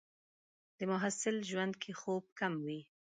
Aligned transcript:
د 0.77 0.79
محصل 0.91 1.35
ژوند 1.49 1.73
کې 1.81 1.91
خوب 1.99 2.23
کم 2.39 2.53
وي. 2.65 2.81